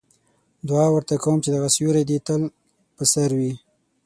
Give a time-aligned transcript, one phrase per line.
[0.67, 2.41] دعا ورته کوم چې دغه سیوری دې تل
[2.95, 3.53] په سر وي.